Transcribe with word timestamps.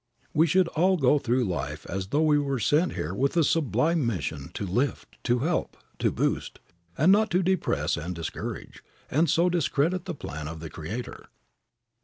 We 0.33 0.47
should 0.47 0.67
all 0.69 0.97
go 0.97 1.19
through 1.19 1.43
life 1.43 1.85
as 1.87 2.07
though 2.07 2.23
we 2.23 2.39
were 2.39 2.57
sent 2.57 2.93
here 2.93 3.13
with 3.13 3.37
a 3.37 3.43
sublime 3.43 4.03
mission 4.03 4.49
to 4.55 4.65
lift, 4.65 5.23
to 5.25 5.37
help, 5.45 5.77
to 5.99 6.11
boost, 6.11 6.57
and 6.97 7.11
not 7.11 7.29
to 7.29 7.43
depress 7.43 7.97
and 7.97 8.15
discourage, 8.15 8.83
and 9.11 9.29
so 9.29 9.47
discredit 9.47 10.05
the 10.05 10.15
plan 10.15 10.47
of 10.47 10.59
the 10.59 10.71
Creator. 10.71 11.27